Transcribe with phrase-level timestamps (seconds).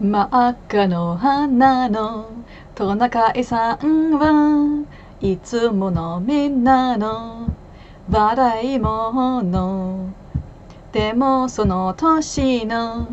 [0.00, 2.28] 真っ赤の花の
[2.74, 4.84] トナカイさんは
[5.22, 7.48] いつものみんなの
[8.10, 10.10] 笑い者
[10.92, 13.08] でもその年の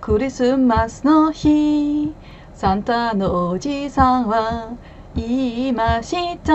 [0.00, 2.14] クリスマスの日
[2.54, 4.76] サンタのおじさんは
[5.16, 6.54] 言いました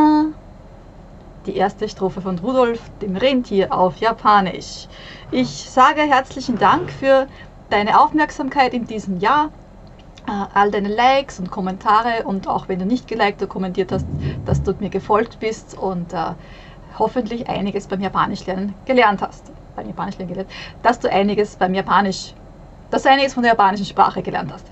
[1.45, 4.87] Die erste Strophe von Rudolf, dem Rentier, auf Japanisch.
[5.29, 7.27] Ich sage herzlichen Dank für
[7.69, 9.51] deine Aufmerksamkeit in diesem Jahr.
[10.28, 14.06] Äh, all deine Likes und Kommentare und auch wenn du nicht geliked oder kommentiert hast,
[14.44, 16.34] dass du mir gefolgt bist und äh,
[16.98, 19.50] hoffentlich einiges beim Japanisch lernen gelernt hast.
[19.74, 20.50] Beim Japanisch lernen gelernt,
[20.82, 22.34] dass du einiges beim Japanisch,
[22.90, 24.66] dass du einiges von der japanischen Sprache gelernt hast.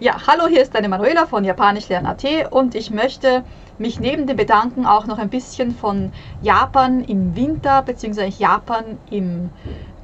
[0.00, 3.44] Ja, hallo, hier ist deine Manuela von Japanisch lernen.at und ich möchte
[3.78, 6.12] mich neben dem Bedanken auch noch ein bisschen von
[6.42, 8.26] Japan im Winter bzw.
[8.26, 9.50] Japan im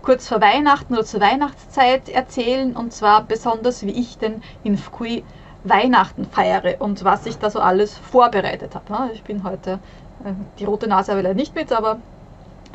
[0.06, 5.24] kurz vor Weihnachten oder zur Weihnachtszeit erzählen und zwar besonders, wie ich denn in Fukui
[5.64, 9.10] Weihnachten feiere und was ich da so alles vorbereitet habe.
[9.14, 9.80] Ich bin heute,
[10.24, 11.98] äh, die rote Nase habe ich leider nicht mit, aber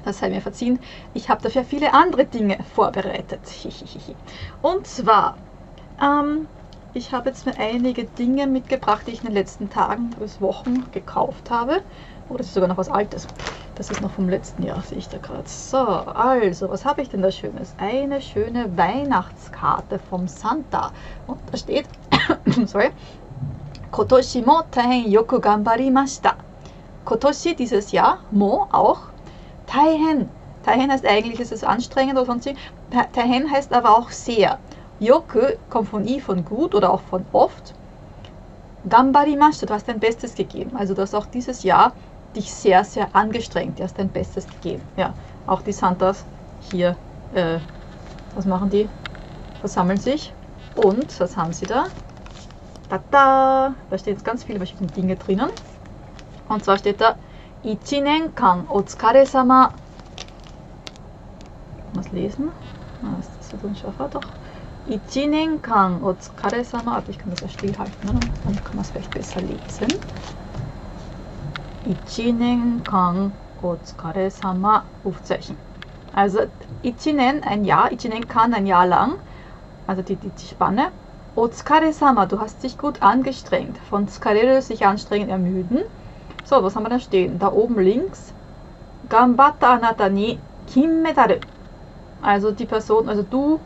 [0.04, 0.80] das sei mir verziehen.
[1.14, 3.40] Ich habe dafür viele andere Dinge vorbereitet.
[4.62, 5.38] Und zwar,
[6.04, 6.50] ähm,
[6.94, 10.92] ich habe jetzt mir einige Dinge mitgebracht, die ich in den letzten Tagen bis Wochen
[10.92, 11.82] gekauft habe.
[12.28, 13.26] Oh, das ist sogar noch was Altes.
[13.82, 15.50] Das ist noch vom letzten Jahr, sehe ich da gerade.
[15.50, 17.74] So, also, was habe ich denn da Schönes?
[17.80, 20.92] Eine schöne Weihnachtskarte vom Santa.
[21.26, 21.88] Und da steht,
[22.68, 22.92] sorry,
[23.90, 26.36] Kotoshi mo taihen yoku ganbarimashita.
[27.06, 29.00] Kotoshi, dieses Jahr, mo auch,
[29.66, 30.30] taihen.
[30.64, 32.54] Taihen heißt eigentlich, ist es anstrengend oder sonst
[33.14, 34.60] Taihen heißt aber auch sehr.
[35.00, 35.40] Yoku
[35.72, 37.74] kommt von i, von gut oder auch von oft.
[38.88, 40.78] Ganbarimashita, du hast dein Bestes gegeben.
[40.78, 41.94] Also du hast auch dieses Jahr
[42.36, 43.80] dich sehr, sehr angestrengt.
[43.80, 44.84] Du hast dein Bestes gegeben.
[44.98, 45.14] Ja,
[45.48, 46.26] auch die Santas
[46.60, 46.96] hier,
[47.34, 47.60] äh,
[48.36, 48.90] was machen die?
[49.60, 50.34] Versammeln sich.
[50.76, 51.86] Und, was haben sie da?
[52.90, 53.76] Tada!
[53.90, 55.50] Da stehen jetzt ganz viele verschiedene Dinge drinnen.
[56.48, 57.16] Und zwar steht da
[57.64, 59.72] Ichinen kan otsukare-sama.
[61.94, 62.50] Was lesen?
[63.04, 64.10] Ah, ist das so unscharfer?
[64.10, 64.24] Doch.
[64.88, 66.98] Ichinen kan otsukare-sama.
[66.98, 68.20] Aber ich kann das ja stillhalten, dann
[68.64, 69.94] kann man es vielleicht besser lesen.
[71.87, 73.33] 1年間
[73.63, 75.57] お疲れ様 Rufzeichen.
[76.13, 76.49] Also
[76.83, 79.19] 1年, ein Jahr, 1年間, ein Jahr lang,
[79.87, 80.91] also die, die, die Spanne.
[81.37, 83.79] Otsukare-sama, du hast dich gut angestrengt.
[83.91, 85.85] Von tsukareru, sich anstrengen, ermüden.
[86.45, 87.39] So, was haben wir da stehen?
[87.39, 88.33] Da oben links.
[89.09, 91.41] Gambatta anata ni Kinmedaru.
[92.23, 93.61] Also die Person, also du,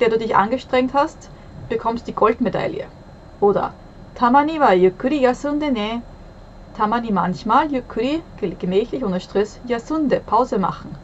[0.00, 1.30] der du dich angestrengt hast,
[1.68, 2.86] bekommst die Goldmedaille.
[3.40, 3.74] Oder
[4.14, 6.02] Tamani wa yukuri yasunde ne.
[6.73, 8.21] Tamani manchmal, yukuri,
[8.59, 10.95] gemächlich, ohne Stress, yasunde, Pause machen.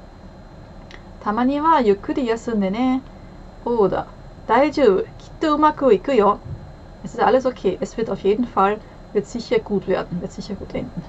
[1.24, 3.02] Tamani wa yukuri yasunde ne.
[3.66, 4.08] Oder
[4.48, 6.40] daijoubu, kitto umaku iku yo.
[7.04, 7.78] Es ist alles okay.
[7.82, 8.80] Es wird auf jeden Fall,
[9.14, 11.04] wird sicher gut werden, wird sicher gut enden.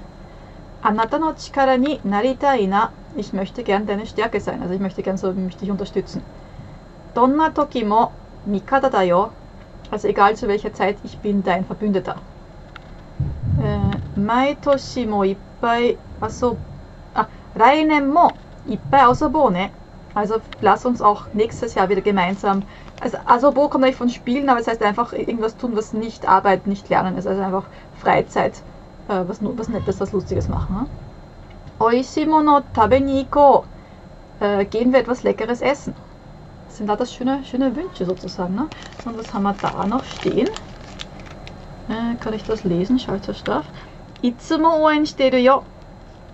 [0.82, 2.92] Anata no chikara ni naritai na.
[3.16, 4.60] Ich möchte gern deine Stärke sein.
[4.62, 6.22] Also ich möchte gern so mich dich unterstützen.
[7.14, 8.12] Donna toki mo
[8.44, 9.30] mikata da yo.
[9.91, 12.16] Also egal zu welcher Zeit, ich bin dein Verbündeter.
[14.17, 16.57] Äh, 毎年もいっぱい遊
[17.13, 19.72] あ来年もいっぱい遊ぼうね
[20.16, 22.63] also lass uns auch nächstes Jahr wieder gemeinsam
[23.00, 26.67] also Asobo kommt nicht von Spielen aber es heißt einfach irgendwas tun was nicht Arbeit
[26.67, 27.66] nicht lernen ist also einfach
[28.00, 28.53] Freizeit
[29.09, 30.88] äh, was, was Nettes was Lustiges machen hm?
[31.79, 33.66] Oishimono tabe ni iko
[34.39, 35.95] äh, gehen wir etwas Leckeres essen
[36.67, 38.67] das sind da das schöne, schöne Wünsche sozusagen ne?
[39.06, 40.50] und was haben wir da noch stehen
[41.89, 42.97] äh, kann ich das lesen?
[42.97, 43.66] Schaut so straff.
[44.22, 45.63] いつも応援してるよ。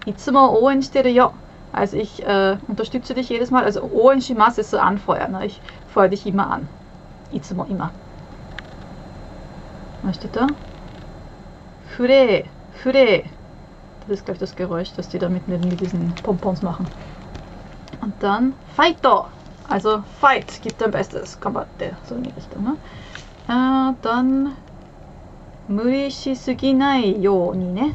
[0.05, 1.33] いつも応援してるよ。
[1.71, 3.63] Also ich äh, unterstütze dich jedes Mal.
[3.63, 5.31] Also Oen Shimas ist so anfeuern.
[5.31, 5.45] Ne?
[5.45, 5.61] Ich
[5.93, 6.67] feuere dich immer an.
[7.31, 7.91] Itsumo immer.
[10.03, 10.47] Was steht da?
[11.95, 12.45] Fure,
[12.81, 13.23] Fure.
[14.07, 16.87] Das ist gleich das Geräusch, das die da mit, mit diesen Pompons machen.
[18.01, 19.25] Und dann Fighto.
[19.67, 21.39] Also Fight, gibt dein Bestes.
[21.39, 22.63] Kombate, so in die Richtung.
[22.63, 22.77] Ne?
[23.47, 24.55] Äh, dann
[25.67, 27.93] 無理しすぎないようにね。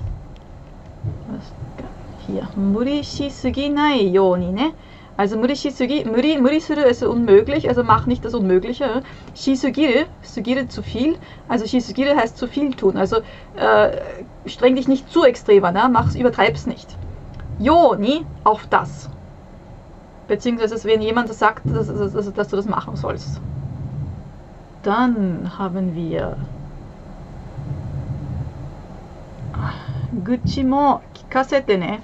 [2.26, 2.46] Hier.
[2.56, 4.74] 無理しすぎないようにね。
[5.16, 9.02] Also 無理しすぎ、無理、無理するist unmöglich, also mach nicht das Unmögliche.
[9.34, 11.16] Shisugire, sugire zu viel.
[11.48, 12.96] Also shisugire heißt zu viel tun.
[12.96, 13.18] Also
[13.56, 14.00] äh,
[14.46, 15.88] streng dich nicht zu extrem an, ne?
[15.88, 16.96] mach's, übertreib's nicht.
[17.60, 19.08] Yoni, auf das.
[20.26, 23.40] Beziehungsweise wenn jemand sagt, dass, dass, dass du das machen sollst.
[24.82, 26.36] Dann haben wir
[30.23, 31.99] Gucci mo kikasete ne.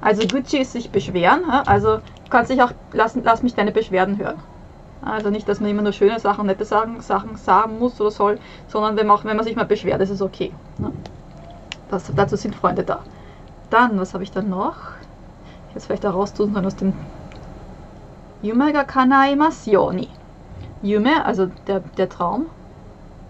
[0.00, 2.00] Also Gucci ist sich beschweren, also
[2.30, 4.38] kannst dich auch lassen, lass mich deine Beschwerden hören.
[5.02, 8.38] Also nicht, dass man immer nur schöne Sachen, nette Sachen, Sachen sagen muss oder soll,
[8.68, 10.52] sondern wenn man, auch, wenn man sich mal beschwert, ist es okay.
[10.78, 10.92] Ne?
[11.90, 13.00] Das, dazu sind Freunde da.
[13.70, 14.76] Dann, was habe ich dann noch?
[15.74, 16.92] Jetzt vielleicht da raustun sollen aus dem
[18.42, 20.08] Yume ga kanaimasu yoni.
[20.82, 22.46] Yume, also der, der Traum.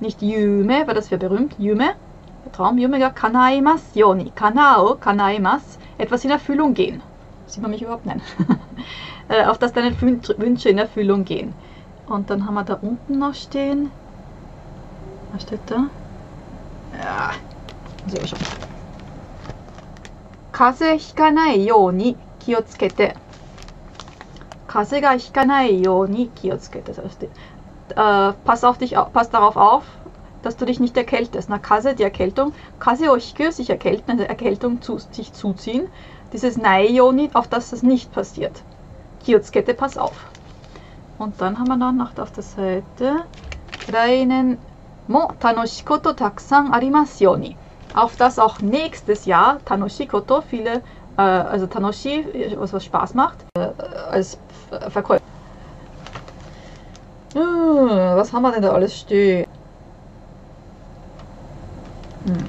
[0.01, 1.55] Nicht Yume, weil das wäre berühmt.
[1.59, 1.91] Yume,
[2.53, 4.33] Traumjunge ga kanaimas yoni.
[4.35, 7.03] Kanao, kanaimas, etwas in Erfüllung gehen.
[7.47, 8.07] Sieht man mich überhaupt?
[8.07, 8.23] Nein.
[9.31, 11.53] Äh, auf dass deine Wünsche in Erfüllung gehen.
[12.09, 13.91] Und dann haben wir da unten noch stehen.
[15.35, 15.91] Was steht da?
[16.99, 17.33] Ja,
[18.09, 18.39] Sehe ich schon.
[20.53, 23.13] Kaze hikanai yoni kiyotsukete.
[24.67, 26.93] Kaze ga hikanai yoni kiyotsukete.
[27.97, 29.85] Äh, pass auf dich, pass darauf auf,
[30.43, 31.49] dass du dich nicht erkältest.
[31.49, 32.53] Na, Kase, die Erkältung.
[32.79, 35.89] Kase oshike, sich erkälten, eine Erkältung zu, sich zuziehen.
[36.33, 38.63] Dieses Naioni, auf das das nicht passiert.
[39.25, 40.27] Kiozkette, pass auf.
[41.19, 43.25] Und dann haben wir dann noch auf der Seite
[43.93, 44.59] Reinen
[45.09, 47.57] mo tanoshikoto takusan arimasu yoni.
[47.95, 50.83] Auf das auch nächstes Jahr Tanoshikoto viele,
[51.17, 53.71] äh, also Tanoshi, was, was Spaß macht, äh,
[54.11, 54.39] als
[54.91, 55.25] Verkäufer.
[57.35, 59.47] Hm, was haben wir denn da alles stehen?
[62.29, 62.47] Hm.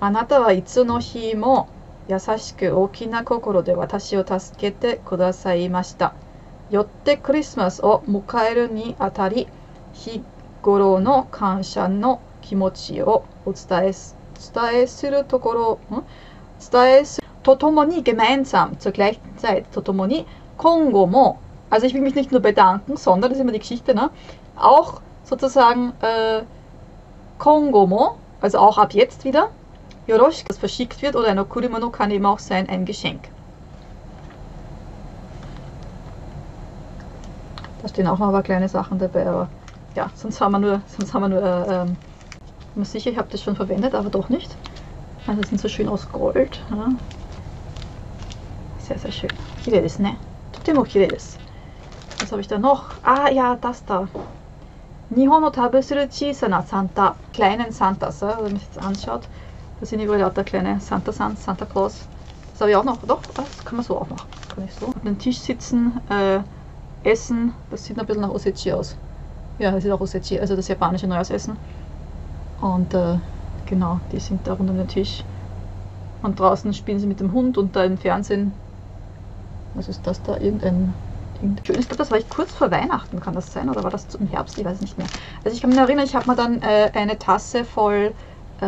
[0.00, 1.68] あなたはいつの日も
[2.06, 6.14] 優しく大きな心で私を助けてくださいました。
[6.70, 9.48] よってクリスマスを迎えるにあたり、
[9.94, 10.22] 日
[10.60, 16.04] 頃の感謝の気持ちをお伝え伝えするところ、ん
[16.70, 20.26] 伝えすとともに gemeinsam zur gleichen Zeit とともに
[20.58, 24.10] 今後も also ich will mich nicht nur bedanken, sondern, das ist immer die Geschichte, ne?
[24.56, 26.42] auch sozusagen äh,
[27.38, 29.50] Kongomo, also auch ab jetzt wieder,
[30.06, 33.28] Yoroshik, das verschickt wird, oder ein Okurimono kann eben auch sein ein Geschenk.
[37.82, 39.48] Da stehen auch noch ein paar kleine Sachen dabei, aber
[39.94, 41.96] ja, sonst haben wir nur, sonst haben wir nur, äh, ähm,
[42.60, 44.56] ich bin mir sicher, ich habe das schon verwendet, aber doch nicht.
[45.26, 46.60] Also sind so schön aus Gold.
[46.70, 46.88] Ja.
[48.78, 49.30] Sehr, sehr schön.
[49.62, 50.16] Kirei ne?
[50.52, 51.08] Tutemo kirei
[52.20, 52.86] Was habe ich da noch?
[53.02, 54.08] Ah ja, das da.
[55.10, 57.16] Nihono Tabesuru Chisana Santa.
[57.32, 59.22] Kleinen Santas, wenn man sich das anschaut.
[59.80, 62.06] Da sind überall lauter kleine Santa Sans, Santa Claus.
[62.52, 62.98] Das habe ich auch noch.
[63.06, 64.28] Doch, das kann man so auch machen.
[64.54, 64.86] Kann ich so.
[64.86, 66.40] Auf dem Tisch sitzen, äh,
[67.08, 67.54] essen.
[67.70, 68.96] Das sieht ein bisschen nach Osechi aus.
[69.58, 71.56] Ja, das ist auch Osechi, also das japanische Neujahrsessen.
[72.60, 73.18] Und äh,
[73.66, 75.24] genau, die sind da rund um den Tisch.
[76.22, 78.52] Und draußen spielen sie mit dem Hund und da im Fernsehen.
[79.74, 80.36] Was ist das da?
[80.36, 80.92] Irgendein
[81.65, 81.79] Schön.
[81.79, 83.69] Ich glaube, das war ich kurz vor Weihnachten, kann das sein?
[83.69, 84.57] Oder war das im Herbst?
[84.57, 85.07] Ich weiß nicht mehr.
[85.43, 88.13] Also ich kann mich erinnern, ich habe mir dann äh, eine Tasse voll...
[88.61, 88.65] Äh,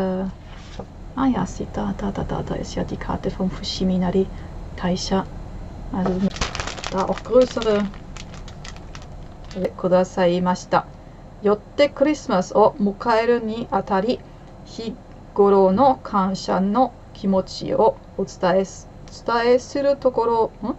[1.15, 4.27] ah ja, sieht da, da, da, da, da ist ja die Karte vom Fushiminari
[4.75, 5.25] Taisha.
[5.93, 6.11] Also
[6.91, 7.83] da auch größere...
[9.77, 10.85] Kudasaimashita.
[11.45, 14.19] よってクリスマスを迎えるにあたり
[14.65, 14.95] 日
[15.35, 20.75] 頃の感謝の気持ちをお伝え伝えするところ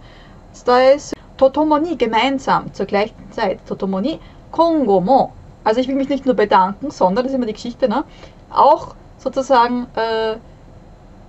[0.65, 3.66] 伝えす Totomoni gemeinsam zur gleichen Zeit.
[3.66, 4.20] Totomoni
[4.52, 5.32] Kongo mo.
[5.64, 8.04] Also ich will mich nicht nur bedanken, sondern, das ist immer die Geschichte, ne?
[8.48, 10.36] auch sozusagen äh,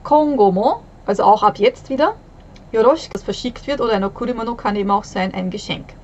[0.03, 2.13] Kongo mo, also auch ab jetzt wieder,
[2.71, 5.95] Yorosh, das verschickt wird, oder ein Okurimono kann eben auch sein, ein Geschenk.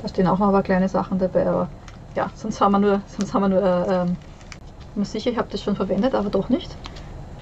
[0.00, 1.68] Da stehen auch noch ein paar kleine Sachen dabei, aber
[2.14, 4.16] ja, sonst haben wir nur, sonst haben wir nur, äh, ähm,
[4.80, 6.74] ich bin sicher, ich habe das schon verwendet, aber doch nicht.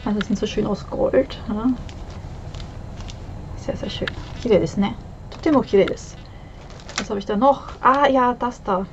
[0.04, 1.40] Also sind so schön aus Gold.
[1.49, 1.66] Ja
[3.65, 4.07] Sehr, sehr schön.
[4.41, 4.95] 綺麗ですね。
[5.29, 6.17] とても綺麗です。
[6.98, 7.77] Was habe ich da noch?
[7.81, 8.86] Ah ja, das da.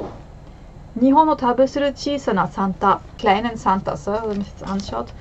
[1.01, 3.01] 日本の旅する小さなサンタ。
[3.19, 5.13] Kleinen Santas, wenn man sich das anschaut.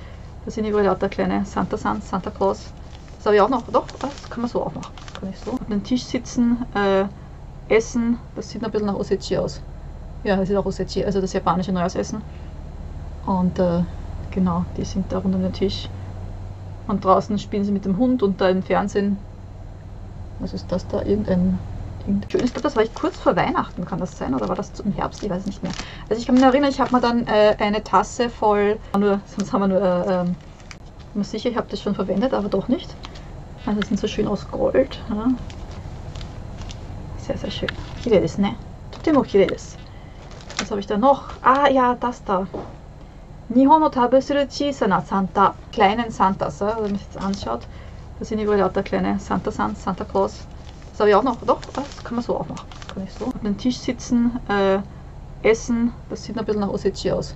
[0.44, 2.72] Da sind überall lauter kleine Santa Sans, Santa Claus.
[3.18, 3.62] Das habe ich auch noch.
[3.70, 4.92] Doch, das kann man so auch machen.
[5.20, 5.52] Kann ich so.
[5.52, 7.04] Auf dem Tisch sitzen, äh,
[7.68, 8.18] essen.
[8.34, 9.60] Das sieht ein bisschen nach Osechi aus.
[10.24, 12.22] Ja, das ist auch Osechi, also das japanische Neujahrsessen.
[13.26, 13.82] Und äh,
[14.30, 15.88] genau, die sind da rund um den Tisch.
[16.86, 19.18] Und draußen spielen sie mit dem Hund und da im Fernsehen
[20.39, 21.01] was ist das da?
[21.03, 21.59] Irgendein.
[22.05, 24.35] Ich glaube, das war ich kurz vor Weihnachten, kann das sein?
[24.35, 25.23] Oder war das im Herbst?
[25.23, 25.71] Ich weiß nicht mehr.
[26.09, 29.53] Also ich kann mich erinnern, ich habe mir dann äh, eine Tasse voll, nur, sonst
[29.53, 30.35] haben wir nur, äh, ähm,
[31.07, 32.93] ich bin sicher, ich habe das schon verwendet, aber doch nicht.
[33.65, 34.99] Also das sind so schön aus Gold.
[35.09, 35.27] Ja.
[37.19, 37.69] Sehr, sehr schön.
[38.03, 38.55] Kiredes, ne?
[38.91, 39.77] Totemo kiredes.
[40.59, 41.23] Was habe ich da noch?
[41.41, 42.47] Ah ja, das da.
[43.47, 45.55] Nihono Tabesuru Chisana Santa.
[45.71, 47.61] Kleinen Santas, wenn man sich das anschaut.
[48.19, 50.45] Da sind überall lauter kleine Santa Sans, Santa Claus.
[50.91, 51.37] Das habe ich auch noch.
[51.45, 52.67] Doch, das kann man so auch machen.
[52.93, 53.25] Kann ich so.
[53.25, 54.79] Auf dem Tisch sitzen, äh,
[55.41, 55.91] essen.
[56.09, 57.35] Das sieht ein bisschen nach Osechi aus.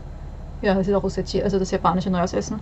[0.62, 2.60] Ja, das ist auch Osechi, also das japanische Neujahrsessen.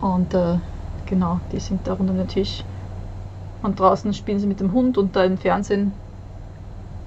[0.00, 0.58] Und äh,
[1.06, 2.64] genau, die sind da rund um den Tisch.
[3.62, 5.94] Und draußen spielen sie mit dem Hund und da im Fernsehen.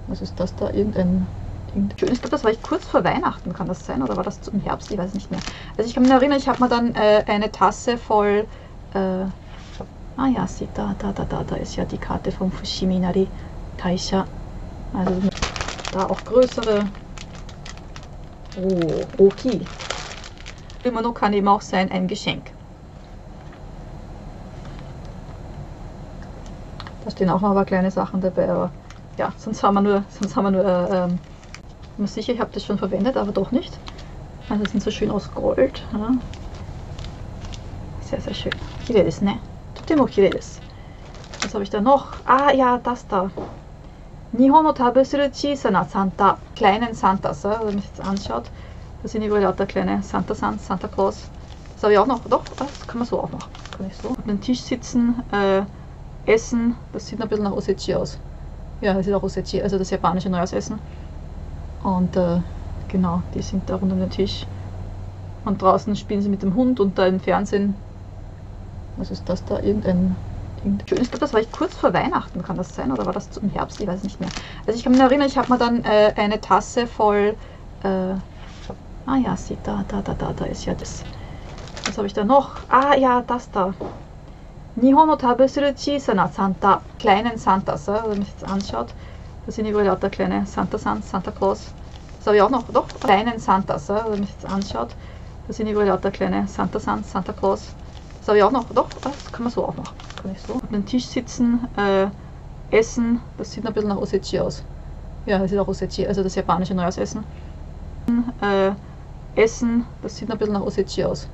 [0.07, 0.71] Was ist das da?
[0.71, 1.27] Irgendein.
[1.67, 2.21] irgendein schönes.
[2.21, 4.01] Das war ich kurz vor Weihnachten, kann das sein?
[4.01, 4.89] Oder war das im Herbst?
[4.89, 5.41] Ich weiß nicht mehr.
[5.77, 8.47] Also ich kann mich erinnern, ich habe mir dann äh, eine Tasse voll.
[8.93, 9.25] Äh,
[10.17, 13.27] ah ja, sieht da, da, da, da, da ist ja die Karte vom Fushiminari
[13.77, 14.25] Taisha.
[14.93, 15.21] Also
[15.91, 16.85] da auch größere.
[18.59, 19.61] Oh, okay.
[20.83, 22.51] Immer noch kann eben auch sein ein Geschenk.
[27.05, 28.71] Da stehen auch noch aber kleine Sachen dabei, aber
[29.17, 32.51] ja, sonst haben wir nur, sonst haben wir nur, äh, ich bin sicher, ich habe
[32.53, 33.77] das schon verwendet, aber doch nicht.
[34.49, 35.83] Also sind so schön aus Gold.
[35.93, 36.11] Ja.
[38.01, 38.51] Sehr, sehr schön.
[38.85, 39.39] Kirei desu ne?
[39.89, 40.07] Desu.
[41.41, 42.07] Was habe ich da noch?
[42.25, 43.29] Ah ja, das da.
[44.33, 46.37] Nihon no tabusuru chisana Santa.
[46.55, 48.49] Kleinen Santas, wenn man sich das anschaut.
[49.01, 51.29] Da sind überall lauter kleine Santa Sans, Santa Claus.
[51.75, 52.19] Das habe ich auch noch.
[52.29, 53.49] Doch, das kann man so auch machen.
[53.77, 54.09] Kann ich so.
[54.09, 55.61] Auf dem Tisch sitzen, äh,
[56.25, 56.75] essen.
[56.91, 58.17] Das sieht ein bisschen nach Osechi aus.
[58.81, 60.79] Ja, das ist auch Osechi, also das japanische Neujahrsessen.
[61.83, 62.41] Und äh,
[62.89, 64.45] genau, die sind da rund um den Tisch.
[65.45, 67.75] Und draußen spielen sie mit dem Hund und da im Fernsehen.
[68.97, 69.59] Was ist das da?
[69.59, 70.15] Irgendein,
[70.57, 71.11] irgendein schönes.
[71.11, 72.91] Das war ich kurz vor Weihnachten, kann das sein?
[72.91, 73.79] Oder war das im Herbst?
[73.79, 74.29] Ich weiß nicht mehr.
[74.65, 77.35] Also ich kann mich erinnern, ich habe mir dann äh, eine Tasse voll.
[77.83, 77.87] Äh,
[79.05, 81.03] ah ja, sieht da, da, da, da, da ist ja das.
[81.85, 82.51] Was habe ich da noch?
[82.69, 83.73] Ah ja, das da.
[84.75, 86.81] Nihon no tabusuru chisana Santa.
[86.99, 88.93] Kleinen Santas, ja, wenn man sich das anschaut.
[89.45, 91.73] Da sind überall lauter kleine Santa Sans, Santa Claus.
[92.17, 92.63] Das habe ich auch noch.
[92.73, 94.89] Doch, kleinen Santas, ja, wenn man sich das anschaut.
[95.47, 97.73] Da sind überall lauter kleine Santa Sans, Santa Claus.
[98.27, 98.65] Das habe ich auch noch.
[98.75, 99.95] Doch, das kann man so auch machen.
[100.21, 100.55] Kann ich so.
[100.55, 102.07] Auf dem Tisch sitzen, äh,
[102.75, 103.21] essen.
[103.37, 104.63] Das sieht ein bisschen nach Osechi aus.
[105.25, 107.23] Ja, das ist auch Osechi, also das japanische Neujahrsessen.
[108.41, 108.71] Äh,
[109.41, 109.85] essen.
[110.01, 111.29] Das sieht ein bisschen nach Osechi aus.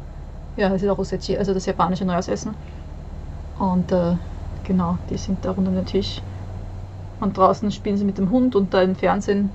[0.55, 2.53] Ja, das ist auch Osechi, also das japanische Neujahrsessen.
[3.57, 4.15] Und äh,
[4.63, 6.21] genau, die sind da rund um den Tisch.
[7.19, 9.49] Und draußen spielen sie mit dem Hund und da im Fernsehen.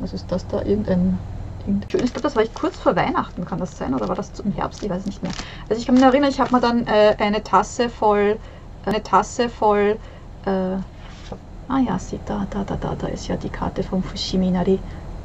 [0.00, 0.60] Was ist das da?
[0.60, 1.18] Irgendein,
[1.59, 2.13] irgendein schönes.
[2.13, 3.93] Das war ich kurz vor Weihnachten, kann das sein?
[3.93, 4.83] Oder war das im Herbst?
[4.83, 5.31] Ich weiß nicht mehr.
[5.69, 8.39] Also ich kann mich erinnern, ich habe mir dann äh, eine Tasse voll.
[8.85, 9.97] Eine Tasse voll.
[10.45, 14.79] Äh, ah ja, sieht da, da, da, da, da ist ja die Karte vom Fushiminari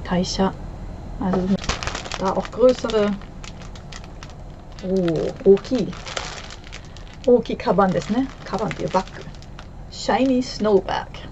[0.05, 0.53] Taisha.
[1.21, 1.41] Also
[2.19, 3.11] da auch größere.
[4.83, 5.89] Oh, okay.
[7.27, 8.27] 大きいカバンですね。
[8.45, 9.23] カバンっていうバッグ。
[9.91, 11.24] Shiny Snowbag.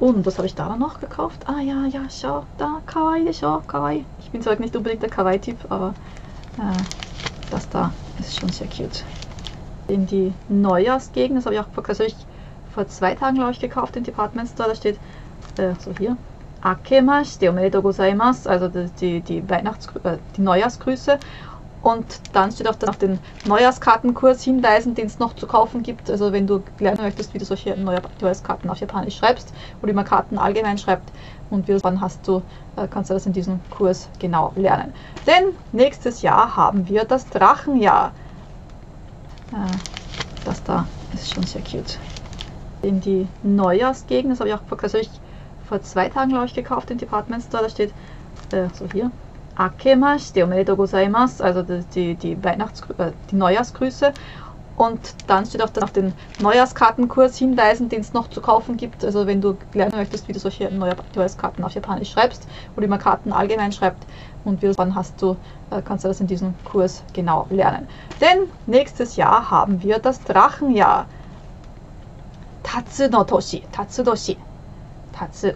[0.00, 1.40] Und was habe ich da noch gekauft?
[1.46, 4.04] Ah ja, ja, schau, da, kawaii schau, kawaii.
[4.20, 5.94] Ich bin zwar nicht unbedingt der Kawaii-Typ, aber
[6.58, 6.76] äh,
[7.50, 9.04] das da ist schon sehr cute.
[9.88, 12.14] In die Neujahrsgegend, das habe ich auch also ich
[12.72, 14.98] vor zwei Tagen, glaube ich, gekauft, im Department Store, da steht
[15.56, 16.16] äh, so hier,
[16.60, 21.18] Akemashite omedetou gozaimasu, also die, die, die, Weihnachts äh, die Neujahrsgrüße.
[21.80, 26.10] Und dann steht auch auf den Neujahrskartenkurs hinweisen, den es noch zu kaufen gibt.
[26.10, 30.04] Also wenn du lernen möchtest, wie du solche Neujahrskarten auf Japanisch schreibst oder wie man
[30.04, 31.10] Karten allgemein schreibt
[31.50, 32.42] und wie dann hast du,
[32.76, 34.92] äh, kannst du das in diesem Kurs genau lernen.
[35.26, 38.12] Denn nächstes Jahr haben wir das Drachenjahr.
[39.52, 39.76] Äh,
[40.44, 41.98] das da ist schon sehr cute.
[42.82, 45.10] In die Neujahrsgegend, das habe ich auch also ich
[45.68, 47.92] vor zwei Tagen, glaube ich, gekauft, den Department Store, da steht
[48.52, 49.10] äh, so hier,
[49.58, 54.12] Akemashite omedetou gozaimasu, also die, die, Weihnachts äh, die Neujahrsgrüße.
[54.76, 59.04] Und dann steht auch auf den Neujahrskartenkurs hinweisen, den es noch zu kaufen gibt.
[59.04, 62.46] Also wenn du lernen möchtest, wie du solche Neujahrskarten auf Japanisch schreibst
[62.76, 64.06] oder wie man Karten allgemein schreibt
[64.44, 65.36] und wie dann hast du,
[65.72, 67.88] äh, kannst du das in diesem Kurs genau lernen.
[68.20, 71.06] Denn nächstes Jahr haben wir das Drachenjahr.
[72.62, 74.02] Tatsu no Toshi, Tatsu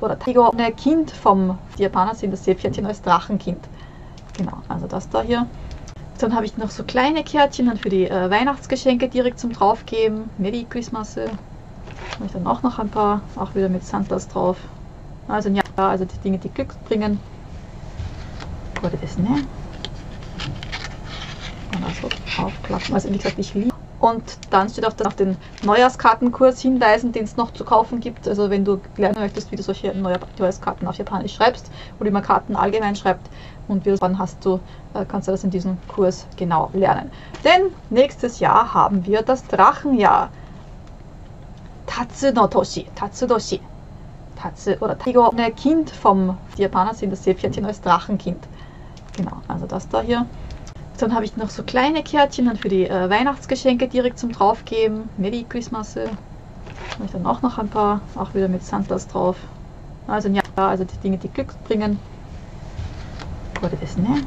[0.01, 3.69] oder Tigo, ein Kind vom, die Japaner sind das Seepferdchen als Drachenkind.
[4.37, 5.47] Genau, also das da hier.
[6.19, 10.31] Dann habe ich noch so kleine Kärtchen dann für die äh, Weihnachtsgeschenke direkt zum draufgeben.
[10.39, 11.17] Merry Christmas.
[11.17, 11.31] Habe
[12.27, 14.57] ich dann auch noch ein paar, auch wieder mit Santas drauf.
[15.27, 17.19] Also ja, also die Dinge, die Glück bringen.
[18.81, 19.45] Wurde das, ne?
[21.75, 22.09] Und also
[22.43, 22.95] aufklappen.
[22.95, 23.72] Also wie gesagt, ich liebe
[24.03, 28.27] und dann steht auch auf den Neujahrskartenkurs hinweisen, den es noch zu kaufen gibt.
[28.27, 32.25] Also wenn du lernen möchtest, wie du solche Neujahrskarten auf Japanisch schreibst oder wie man
[32.25, 33.31] Karten allgemein schreibt
[33.69, 34.59] und wie dann hast du,
[34.95, 37.13] äh, kannst du das in diesem Kurs genau lernen.
[37.45, 40.31] Denn nächstes Jahr haben wir das Drachenjahr.
[41.87, 43.27] Tatsu no Toshi, Tatsu
[44.81, 48.49] oder Tigo, ein Kind vom, die Japaner sind das Seepferdchen als Drachenkind.
[49.17, 50.27] Genau, also das da hier.
[51.03, 55.11] Dann habe ich noch so kleine Kärtchen dann für die äh, Weihnachtsgeschenke direkt zum draufgeben.
[55.17, 55.97] Merry Christmas.
[55.97, 56.11] Habe
[57.05, 59.37] ich dann auch noch ein paar, auch wieder mit Santas drauf.
[60.07, 61.99] Also ja, also die Dinge, die Glück bringen.
[63.61, 64.23] Wurde das, ne?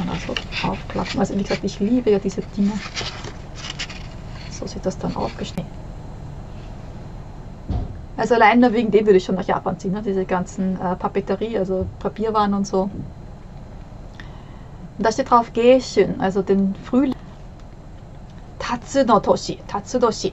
[0.00, 0.32] Und Also
[0.66, 1.20] aufklappen.
[1.20, 2.72] Also wie gesagt, ich liebe ja diese Dinge.
[4.50, 5.70] So sieht das dann aufgeschnitten.
[8.16, 10.02] Also allein nur wegen dem würde ich schon nach Japan ziehen, ne?
[10.02, 12.88] diese ganzen äh, Papeterie, also Papierwaren und so.
[14.98, 17.14] Und da steht drauf Geishun, also den Frühling.
[18.58, 20.32] Tatsu no Toshi, Tatsudoshi.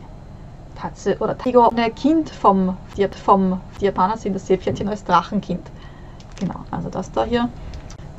[0.76, 2.76] Tatsu oder Tigo, ein Kind vom,
[3.24, 5.62] vom Japaner sind das Seepferdchen als Drachenkind.
[6.40, 7.48] Genau, also das da hier.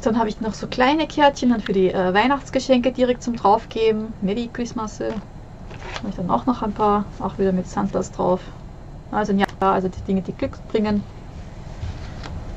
[0.02, 4.14] Dann habe ich noch so kleine Kärtchen dann für die äh, Weihnachtsgeschenke direkt zum draufgeben.
[4.20, 5.00] Merry Christmas.
[5.00, 5.14] Habe
[6.08, 8.40] ich dann auch noch ein paar, auch wieder mit Santas drauf.
[9.10, 11.02] Also ja, also die Dinge, die Glück bringen.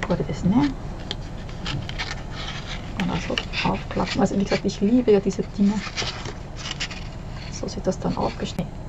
[0.08, 0.70] Wurde das, ne?
[3.28, 4.22] Und also aufklappen.
[4.22, 5.74] Also wie gesagt, ich liebe ja diese Dinge.
[7.52, 8.80] So sieht das dann aufgeschnitten.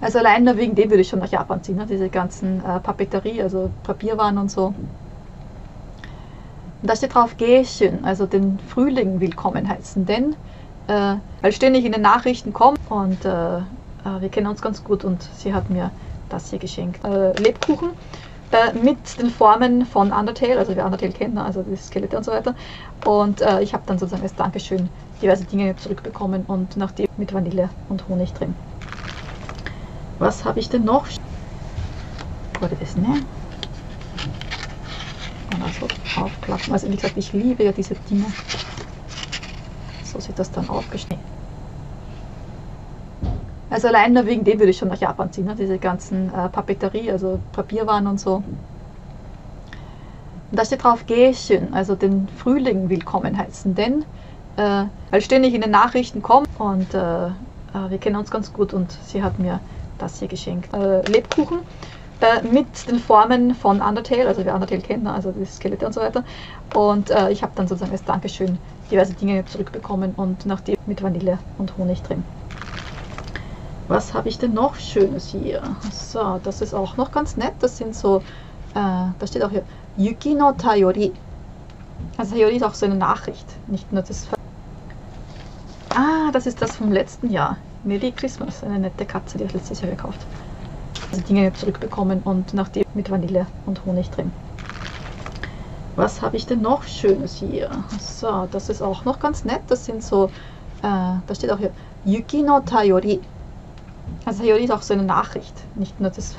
[0.00, 1.86] Also allein nur wegen dem würde ich schon nach Japan ziehen, ne?
[1.88, 4.74] diese ganzen äh, Papeterie, also Papierwaren und so.
[6.82, 10.34] Und da steht drauf Geishun, also den Frühling willkommen heißen, denn
[10.88, 13.60] äh, weil ständig in den Nachrichten kommt und äh, äh,
[14.18, 15.92] wir kennen uns ganz gut und sie hat mir
[16.28, 17.04] das hier geschenkt.
[17.04, 17.90] Äh, Lebkuchen
[18.52, 21.44] äh, mit den Formen von Undertale, also wer Undertale kennt, ne?
[21.44, 22.54] also die Skelette und so weiter.
[23.06, 24.88] Und äh, ich habe dann sozusagen als Dankeschön
[25.20, 28.54] diverse Dinge zurückbekommen und nachdem mit Vanille und Honig drin.
[30.18, 31.06] Was habe ich denn noch?
[32.60, 33.24] Wurde das, ne?
[35.52, 35.88] Und also
[36.20, 36.72] aufklappen.
[36.72, 38.26] Also wie gesagt, ich liebe ja diese Dinge.
[40.04, 41.31] So sieht das dann aufgeschnitten.
[43.72, 45.56] Also allein nur wegen dem würde ich schon nach Japan ziehen, ne?
[45.58, 48.34] diese ganzen äh, Papeterie, also Papierwaren und so.
[48.34, 48.44] Und
[50.50, 54.04] da steht drauf Geishun, also den Frühling willkommen heißen, denn
[54.58, 57.30] äh, weil ständig in den Nachrichten kommt und äh, äh
[57.88, 59.58] wir kennen uns ganz gut und sie hat mir
[59.96, 60.74] das hier geschenkt.
[60.74, 61.60] Äh, Lebkuchen
[62.20, 65.14] äh, mit den Formen von Undertale, also wer Undertale kennt, ne?
[65.14, 66.24] also die Skelette und so weiter.
[66.74, 68.58] Und äh, ich habe dann sozusagen als Dankeschön
[68.90, 72.22] diverse Dinge zurückbekommen und nachdem mit Vanille und Honig drin.
[73.92, 75.60] Was habe ich denn noch Schönes hier?
[75.92, 77.52] So, das ist auch noch ganz nett.
[77.60, 78.22] Das sind so,
[78.70, 79.64] äh, da steht auch hier,
[79.98, 81.12] Yuki no Tayori.
[82.16, 84.28] Also Tayori ist auch so eine Nachricht, nicht nur das.
[85.90, 87.58] Ah, das ist das vom letzten Jahr.
[87.84, 90.20] Merry Christmas, eine nette Katze, die ich letztes Jahr gekauft.
[91.10, 94.32] Also Dinge zurückbekommen und nachdem mit Vanille und Honig drin.
[95.96, 97.70] Was habe ich denn noch Schönes hier?
[98.00, 99.60] So, das ist auch noch ganz nett.
[99.68, 100.28] Das sind so,
[100.78, 101.72] äh, da steht auch hier,
[102.06, 103.20] Yuki no Tayori.
[104.24, 106.36] Also Tayori ist auch so eine Nachricht, nicht nur das.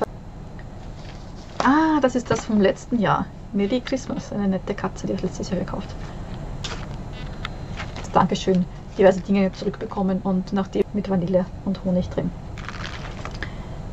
[1.59, 3.25] Ah, das ist das vom letzten Jahr.
[3.53, 5.89] Merry Christmas, eine nette Katze, die ich letztes Jahr gekauft.
[8.13, 8.63] Dankeschön
[8.97, 12.29] diverse Dinge zurückbekommen und nachdem mit Vanille und Honig drin.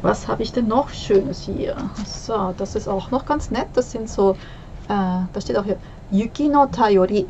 [0.02, 1.76] Was habe ich denn noch Schönes hier?
[2.06, 3.68] So, das ist auch noch ganz nett.
[3.74, 4.33] Das sind so,
[4.88, 4.94] äh,
[5.33, 5.78] da steht auch hier,
[6.11, 7.26] Yuki no Tayori.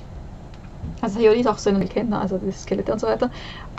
[1.01, 3.31] Also Tayori ist auch so ein Kenner, also die Skelette und so weiter.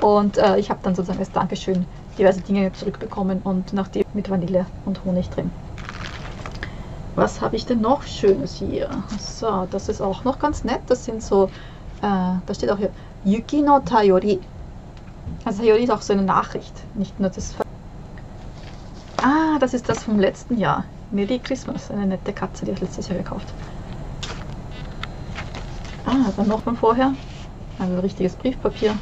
[0.02, 1.86] Und äh, ich habe dann sozusagen als Dankeschön
[2.18, 5.52] diverse Dinge zurückbekommen und nachdem mit Vanille und Honig drin.
[7.16, 8.90] Was habe ich denn noch Schönes hier?
[9.20, 10.82] So, das ist auch noch ganz nett.
[10.88, 11.46] Das sind so,
[12.02, 12.90] äh, da steht auch hier,
[13.26, 14.40] Yuki no Tayori.
[15.46, 17.54] Also Tayori ist auch so eine Nachricht, nicht nur das.
[19.22, 20.86] Ah, das ist das vom letzten Jahr.
[21.12, 23.48] Merry Christmas, eine nette Katze, die ich letztes Jahr gekauft.
[26.06, 27.14] Ah, dann noch von vorher.
[27.78, 28.96] Also richtiges Briefpapier.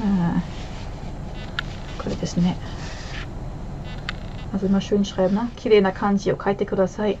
[0.00, 0.40] Ah.
[2.16, 2.54] Das ne.
[4.52, 5.92] Also immer schön schreiben, ne?
[5.92, 7.18] Kanji o kaite kudasai.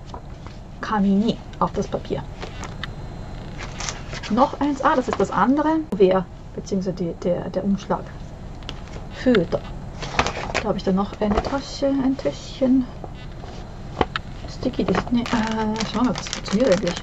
[1.58, 2.22] Auf das Papier
[4.30, 4.82] noch eins.
[4.82, 5.68] Ah, das ist das andere.
[5.96, 8.04] Wer, beziehungsweise die, der, der Umschlag.
[9.14, 9.60] Föder.
[10.54, 12.86] Da habe ich dann noch eine Tasche, ein Täschchen.
[14.48, 16.94] Sticky, ne, äh, schauen wir, was funktioniert eigentlich.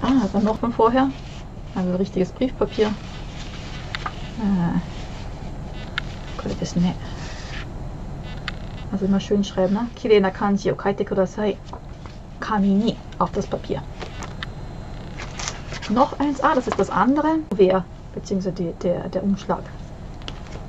[0.00, 1.10] Ah, dann noch von vorher.
[1.74, 2.88] Also richtiges Briefpapier.
[4.38, 4.80] Äh,
[6.62, 6.94] das ne.
[8.92, 9.86] Also immer schön schreiben, ne?
[9.96, 11.56] Kirei kanji o kaite kudasai.
[12.40, 13.82] Kami ni auf das Papier.
[15.90, 16.40] Noch eins.
[16.40, 17.38] Ah, das ist das andere.
[17.54, 19.64] Wer, beziehungsweise die, der, der Umschlag.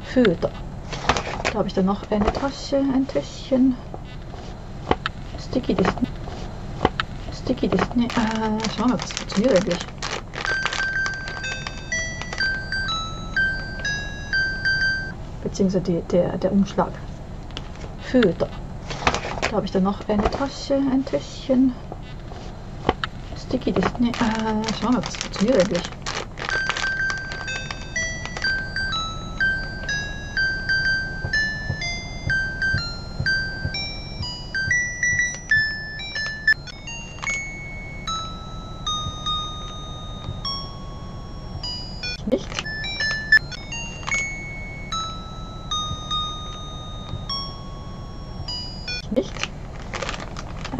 [0.04, 0.52] Föder.
[1.52, 3.76] Da habe ich dann noch eine Tasche, ein Täschchen.
[5.40, 5.88] Sticky, das
[7.44, 10.03] Sticky, das ne, äh, schauen wir, was funktioniert eigentlich.
[15.54, 16.94] Beziehungsweise der, der Umschlag.
[18.10, 18.48] Föder.
[19.52, 21.74] Da habe ich dann noch eine Tasche, ein Täschchen.
[23.38, 25.92] Sticky, das ne, äh, schauen wir, was funktioniert eigentlich.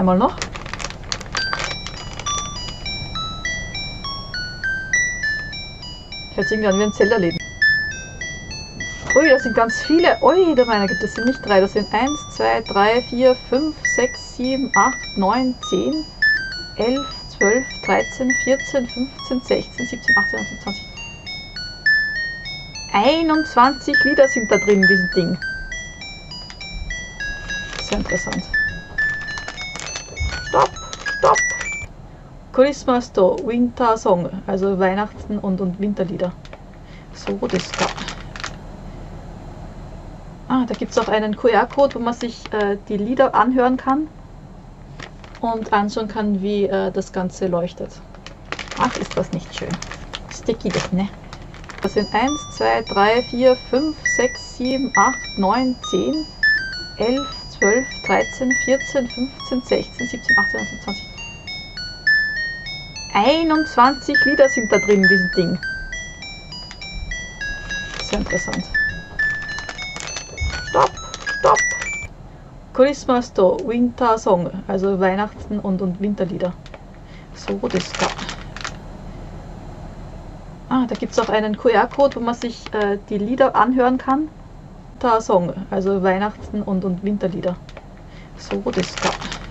[0.04, 0.36] Einmal noch.
[6.36, 7.40] Hört sich irgendwie an wie ein Zellerleben.
[9.16, 10.22] Ui, das sind ganz viele.
[10.22, 11.62] Ui, der meine Güte, das sind nicht drei.
[11.62, 16.06] Das sind 1, 2, 3, 4, 5, 6, 7, 8, 9, 10,
[16.76, 20.84] 11, 12, 13, 14, 15, 16, 17, 18, 19, 20.
[22.92, 25.38] 21 Lieder sind da drin in diesem Ding.
[27.84, 28.44] Sehr interessant.
[32.54, 36.32] Christmas to Winter Song, also Weihnachten und, und Winterlieder.
[37.14, 37.88] So, das da.
[40.50, 44.08] Ah, da gibt es auch einen QR-Code, wo man sich äh, die Lieder anhören kann
[45.42, 47.90] und anschauen kann, wie äh, das Ganze leuchtet.
[48.78, 49.76] Ach, ist das nicht schön.
[50.32, 51.10] Sticky das, ne?
[51.82, 56.26] Das sind 1, 2, 3, 4, 5, 6, 7, 8, 9, 10,
[56.98, 57.28] 11,
[57.60, 61.13] 12, 13, 14, 15, 16, 17, 18, 19, 20.
[63.14, 65.60] 21 Lieder sind da drin in diesem Ding.
[68.02, 68.64] Sehr interessant.
[70.70, 70.92] Stopp,
[71.40, 71.60] stopp.
[72.74, 76.54] Christmas to Winter Song, also Weihnachten und, und Winterlieder.
[77.36, 78.08] So, das da.
[80.70, 84.28] Ah, da gibt es auch einen QR-Code, wo man sich äh, die Lieder anhören kann.
[85.04, 87.58] Winter Song, also Weihnachten und, und Winterlieder.
[88.38, 89.43] So, das da.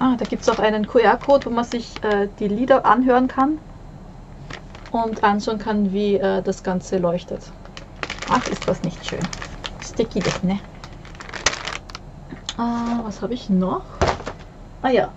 [0.00, 3.58] Ah, da gibt es auch einen QR-Code, wo man sich äh, die Lieder anhören kann
[4.92, 7.42] und anschauen kann, wie äh, das Ganze leuchtet.
[8.26, 9.20] Ach, ist das nicht schön.
[9.84, 10.58] Sticky das, ne?
[12.56, 13.82] Ah, was habe ich noch?
[14.82, 15.10] Ah ja,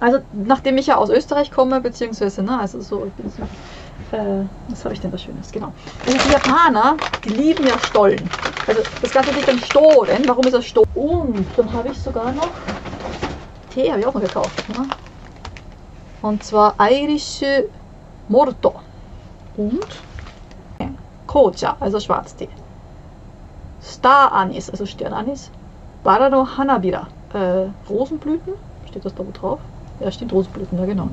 [0.00, 3.42] also nachdem ich ja aus Österreich komme, beziehungsweise, ne, also so, ich bin so
[4.16, 5.52] äh, was habe ich denn da Schönes?
[5.52, 5.72] Genau.
[6.06, 8.30] Also die Japaner, die lieben ja Stollen.
[8.66, 10.26] Also das Ganze liegt am Stohlen.
[10.26, 10.86] Warum ist das Stohlen?
[10.94, 12.54] Und dann habe ich sogar noch
[13.70, 14.68] Tee habe ich auch noch gekauft.
[14.68, 14.86] Ne?
[16.22, 17.42] Und zwar Irish
[18.28, 18.74] Morto
[19.56, 19.86] und
[21.26, 22.48] Koja, also Schwarztee.
[23.82, 25.50] Star Anis, also Sternanis.
[26.02, 28.54] Barano Hanabira, äh, Rosenblüten.
[28.88, 29.60] Steht das da wo drauf?
[30.00, 31.08] Ja, steht Rosenblüten, ja genau.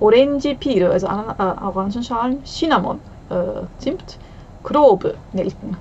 [0.00, 1.10] Orange Pire, also äh,
[1.62, 2.44] Orangenschalen.
[2.44, 4.18] Cinnamon, äh, Zimt.
[4.62, 5.76] Grobe, Nelken.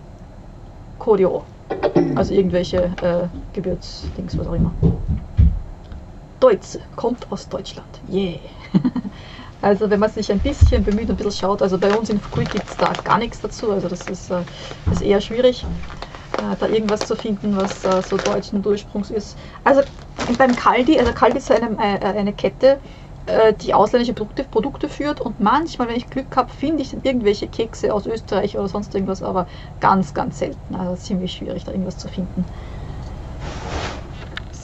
[0.99, 1.43] Koryo,
[2.15, 4.71] also irgendwelche äh, Gewürzdings, was auch immer.
[6.39, 7.87] Deutsch, kommt aus Deutschland.
[8.11, 8.39] Yeah.
[9.61, 12.19] also wenn man sich ein bisschen bemüht und ein bisschen schaut, also bei uns in
[12.19, 14.41] Fukui gibt es da gar nichts dazu, also das ist, äh,
[14.91, 15.65] ist eher schwierig,
[16.37, 19.37] äh, da irgendwas zu finden, was äh, so deutschen Ursprungs ist.
[19.63, 19.81] Also
[20.37, 22.79] beim Kaldi, also Kaldi ist eine, äh, eine Kette,
[23.29, 27.47] äh, die ausländische Produkte, Produkte führt und manchmal, wenn ich Glück habe, finde ich irgendwelche
[27.47, 29.47] Kekse aus Österreich oder sonst irgendwas, aber
[29.79, 30.75] ganz, ganz selten.
[30.75, 32.45] Also ziemlich schwierig, da irgendwas zu finden.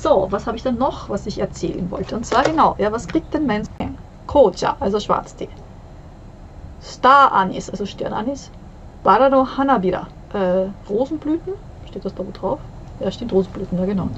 [0.06, 2.15] So, was habe ich denn noch, was ich erzählen wollte?
[2.15, 3.63] Und zwar genau, ja, was kriegt denn mein
[4.28, 5.50] Koja, also Schwarztee?
[6.80, 8.52] Star Anis, also Sternanis.
[9.02, 11.54] Barano Hanabira, äh, Rosenblüten.
[11.89, 12.60] Steht das da wo drauf?
[13.00, 14.10] Ja, steht Rosenblüten, ja genau.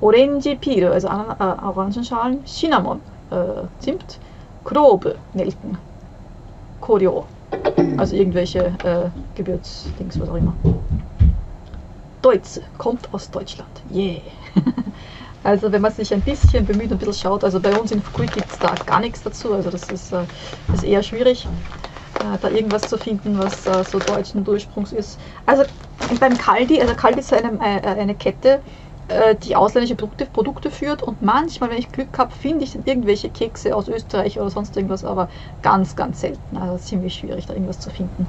[0.00, 1.10] Orange Pire, also äh,
[1.64, 2.44] Orangenschalen.
[2.44, 4.18] Cinnamon, äh, Zimt.
[4.64, 5.78] Grobe, Nelken.
[6.80, 7.26] Koryo,
[7.96, 10.52] also irgendwelche äh, Gewürzdings, was auch immer.
[12.22, 13.70] Deutsch, kommt aus Deutschland.
[13.94, 14.20] Yeah.
[15.46, 18.02] Also wenn man sich ein bisschen bemüht und ein bisschen schaut, also bei uns in
[18.02, 20.26] Fukui gibt es da gar nichts dazu, also das ist, äh,
[20.72, 21.46] ist eher schwierig,
[22.18, 25.20] äh, da irgendwas zu finden, was äh, so deutschen Ursprungs ist.
[25.46, 25.64] Also
[26.18, 28.60] beim Kaldi, also Kaldi ist eine, eine Kette,
[29.44, 33.74] die ausländische Produkte, Produkte führt und manchmal, wenn ich Glück habe, finde ich irgendwelche Kekse
[33.76, 35.28] aus Österreich oder sonst irgendwas, aber
[35.62, 36.56] ganz, ganz selten.
[36.56, 38.26] Also ziemlich schwierig, da irgendwas zu finden.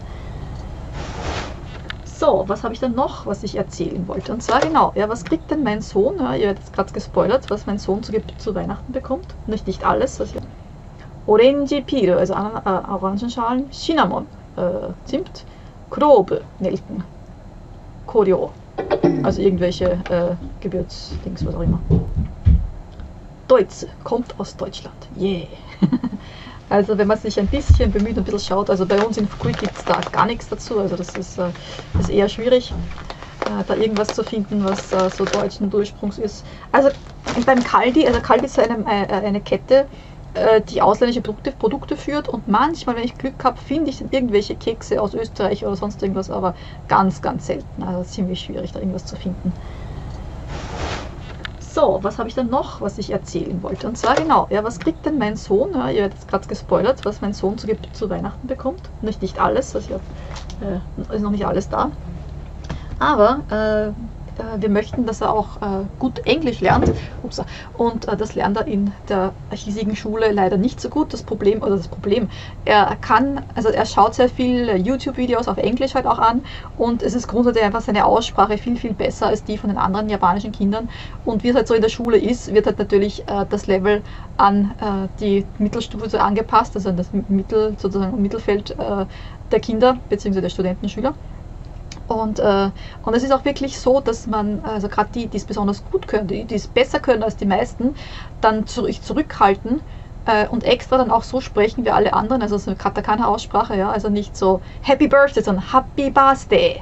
[2.27, 4.33] So, was habe ich denn noch, was ich erzählen wollte?
[4.33, 6.17] Und zwar genau, ja, was kriegt denn mein Sohn?
[6.19, 9.27] Ja, ihr habt jetzt gerade gespoilert, was mein Sohn zu, zu Weihnachten bekommt.
[9.45, 10.19] Nicht, nicht alles.
[10.19, 10.41] Was ich,
[11.25, 13.71] Orange Pire, also äh, Orangenschalen.
[13.71, 15.45] Cinnamon, äh, Zimt.
[15.89, 17.01] Grobe, Nelken.
[18.07, 18.51] Koryo,
[19.23, 21.79] also irgendwelche äh, Gewürzdings, was auch immer.
[23.47, 24.97] Deutsch, kommt aus Deutschland.
[25.17, 25.47] Yeah.
[26.69, 29.27] Also wenn man sich ein bisschen bemüht und ein bisschen schaut, also bei uns in
[29.27, 31.49] Fukui gibt es da gar nichts dazu, also das ist, äh,
[31.99, 32.73] ist eher schwierig,
[33.45, 36.45] äh, da irgendwas zu finden, was äh, so deutschen Ursprungs ist.
[36.71, 36.89] Also
[37.45, 39.85] beim Kaldi, also Kaldi ist eine, eine Kette,
[40.69, 45.01] die ausländische Produkte, Produkte führt und manchmal, wenn ich Glück habe, finde ich irgendwelche Kekse
[45.01, 46.53] aus Österreich oder sonst irgendwas, aber
[46.87, 47.81] ganz, ganz selten.
[47.81, 49.51] Also ziemlich schwierig, da irgendwas zu finden.
[51.77, 53.87] So, was habe ich dann noch, was ich erzählen wollte?
[53.87, 55.69] Und zwar genau, ja, was kriegt denn mein Sohn?
[55.75, 58.89] Ja, ihr werdet gerade gespoilert, was mein Sohn zu, zu Weihnachten bekommt.
[59.01, 60.01] Nicht, nicht alles, also hab,
[60.59, 60.79] äh,
[61.13, 61.91] ist noch nicht alles da.
[62.99, 63.93] Aber äh,
[64.59, 66.91] wir möchten, dass er auch äh, gut Englisch lernt.
[67.23, 67.41] Ups,
[67.77, 71.13] und äh, das lernt er in der hiesigen Schule leider nicht so gut.
[71.13, 72.29] Das Problem, oder das Problem,
[72.65, 76.41] er kann, also er schaut sehr viel YouTube-Videos auf Englisch halt auch an
[76.77, 80.09] und es ist grundsätzlich einfach seine Aussprache viel, viel besser als die von den anderen
[80.09, 80.89] japanischen Kindern.
[81.25, 84.01] Und wie es halt so in der Schule ist, wird halt natürlich das Level
[84.37, 84.75] an
[85.19, 88.75] die Mittelstufe so angepasst, also an das Mittel, sozusagen Mittelfeld
[89.51, 90.41] der Kinder bzw.
[90.41, 91.13] der Studenten, Schüler.
[92.07, 95.45] Und, äh, und es ist auch wirklich so, dass man, also gerade die, die es
[95.45, 97.95] besonders gut können, die, die es besser können als die meisten,
[98.41, 99.81] dann zurück, zurückhalten
[100.25, 104.09] äh, und extra dann auch so sprechen wie alle anderen, also so Katakana-Aussprache, ja, also
[104.09, 106.81] nicht so Happy Birthday, sondern Happy Birthday.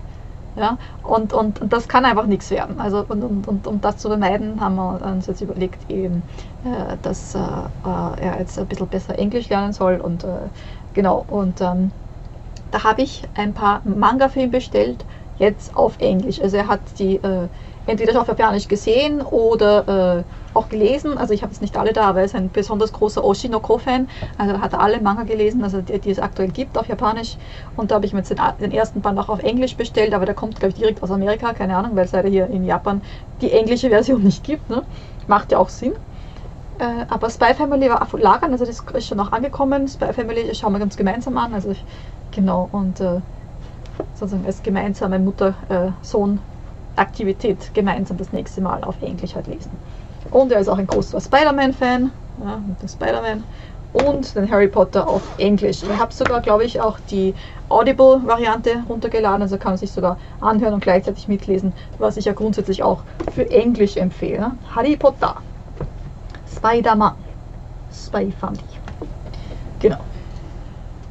[0.58, 2.80] Ja, und, und, und das kann einfach nichts werden.
[2.80, 6.24] Also, und, und, und um das zu vermeiden, haben wir uns jetzt überlegt, eben,
[6.64, 10.00] äh, dass äh, äh, er jetzt ein bisschen besser Englisch lernen soll.
[10.00, 10.50] Und äh,
[10.94, 11.92] genau, und ähm,
[12.76, 15.06] da habe ich ein paar Manga für ihn bestellt,
[15.38, 16.42] jetzt auf Englisch.
[16.42, 17.48] Also er hat die äh,
[17.86, 21.18] entweder schon auf Japanisch gesehen oder äh, auch gelesen.
[21.18, 24.10] Also ich habe jetzt nicht alle da, aber er ist ein besonders großer Oshinoko-Fan.
[24.38, 27.38] Also er hat alle Manga gelesen, also die, die, es aktuell gibt auf Japanisch.
[27.78, 30.36] Und da habe ich mir den, den, ersten Band auch auf Englisch bestellt, aber der
[30.36, 33.02] kommt, glaube ich, direkt aus Amerika, keine Ahnung, weil es leider hier in Japan
[33.40, 34.70] die englische Version nicht gibt.
[34.70, 34.84] Ne?
[35.28, 35.94] Macht ja auch Sinn.
[36.78, 39.88] Äh, aber Spy Family war auf Lagern, also das ist schon noch angekommen.
[39.88, 41.54] Spy Family schauen wir uns gemeinsam an.
[41.54, 41.84] Also ich,
[42.36, 43.22] genau, und äh,
[44.14, 49.72] sozusagen als gemeinsame Mutter-Sohn-Aktivität gemeinsam das nächste Mal auf Englisch halt lesen.
[50.32, 52.12] Und er ist auch ein großer Spider-Man-Fan,
[52.44, 53.46] ja, den Spider-Man
[53.94, 55.84] und den Harry Potter auf Englisch.
[55.84, 57.34] Ich habe sogar, glaube ich, auch die
[57.70, 62.84] Audible-Variante runtergeladen, also kann man sich sogar anhören und gleichzeitig mitlesen, was ich ja grundsätzlich
[62.84, 64.52] auch für Englisch empfehle.
[64.76, 65.38] Harry Potter.
[66.58, 67.16] Spider-Man.
[67.94, 68.60] Spy Family.
[69.80, 70.00] Genau.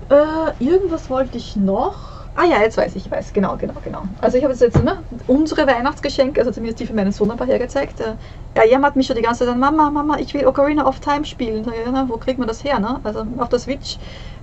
[0.09, 2.15] Äh, irgendwas wollte ich noch.
[2.37, 4.03] Ah ja, jetzt weiß ich, ich weiß, genau, genau, genau.
[4.21, 7.47] Also ich habe jetzt ne, unsere Weihnachtsgeschenke, also zumindest die für meinen Sohn ein paar
[7.47, 8.01] hergezeigt.
[8.01, 8.17] Äh,
[8.55, 11.25] er jammert mich schon die ganze Zeit an, Mama, Mama, ich will Ocarina of Time
[11.25, 11.65] spielen.
[11.65, 12.81] Ja, ne, wo kriegt man das her?
[12.81, 12.99] Ne?
[13.05, 13.99] Also auf der Switch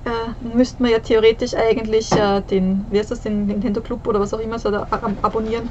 [0.05, 4.21] äh, müsste man ja theoretisch eigentlich äh, den, wie heißt das, den Nintendo Club oder
[4.21, 5.69] was auch immer so da, ab abonnieren.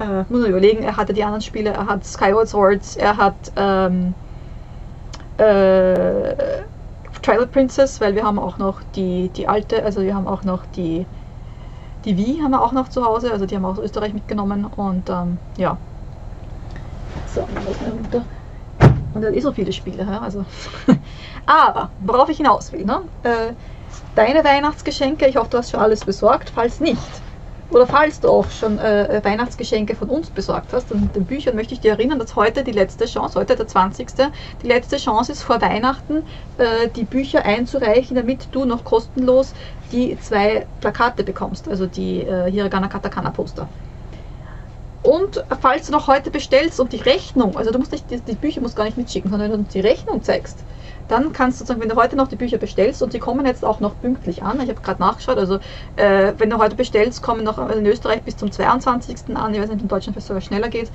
[0.00, 3.52] Äh, muss man überlegen, er hatte die anderen Spiele, er hat Skyward Swords, er hat
[3.56, 4.14] ähm,
[5.38, 6.62] äh,
[7.28, 10.64] Twilight Princess, weil wir haben auch noch die, die alte, also wir haben auch noch
[10.74, 11.04] die,
[12.06, 14.64] die Wii haben wir auch noch zu Hause, also die haben wir aus Österreich mitgenommen
[14.64, 15.76] und ähm, ja.
[17.26, 18.24] So, lassen wir runter.
[19.12, 20.46] Und er hat eh so viele Spiele, also.
[21.44, 23.02] Aber, worauf ich hinaus will, ne?
[23.24, 23.52] Äh,
[24.14, 26.98] deine Weihnachtsgeschenke, ich hoffe, du hast schon alles besorgt, falls nicht
[27.70, 31.74] oder falls du auch schon äh, Weihnachtsgeschenke von uns besorgt hast, und den Büchern möchte
[31.74, 34.08] ich dir erinnern, dass heute die letzte Chance, heute der 20.
[34.62, 36.22] die letzte Chance ist, vor Weihnachten
[36.56, 39.52] äh, die Bücher einzureichen, damit du noch kostenlos
[39.92, 43.68] die zwei Plakate bekommst, also die äh, Hiragana Katakana Poster.
[45.02, 48.34] Und falls du noch heute bestellst und die Rechnung, also du musst nicht, die, die
[48.34, 50.58] Bücher musst gar nicht mitschicken, sondern wenn du die Rechnung zeigst,
[51.08, 53.64] dann kannst du sozusagen, wenn du heute noch die Bücher bestellst und die kommen jetzt
[53.64, 55.58] auch noch pünktlich an, ich habe gerade nachgeschaut, also
[55.96, 59.36] äh, wenn du heute bestellst, kommen noch in Österreich bis zum 22.
[59.36, 60.90] an, ich weiß nicht, in Deutschland vielleicht sogar schneller geht.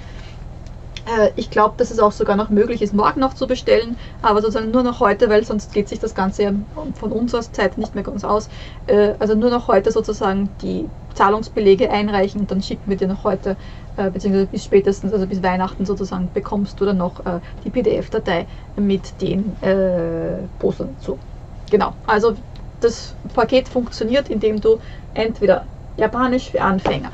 [1.05, 4.41] Äh, ich glaube, dass es auch sogar noch möglich ist, morgen noch zu bestellen, aber
[4.41, 6.55] sozusagen nur noch heute, weil sonst geht sich das Ganze
[6.95, 8.49] von unserer Zeit nicht mehr ganz aus.
[8.87, 13.23] Äh, also nur noch heute sozusagen die Zahlungsbelege einreichen und dann schicken wir dir noch
[13.23, 13.57] heute,
[13.97, 17.21] äh, beziehungsweise bis spätestens, also bis Weihnachten sozusagen, bekommst du dann noch
[17.63, 19.55] die PDF-Datei mit den
[20.59, 21.19] Postern zu.
[21.69, 22.35] Genau, also
[22.79, 24.79] das Paket funktioniert, indem du
[25.13, 25.65] entweder
[25.97, 27.11] Japanisch für Anfänger,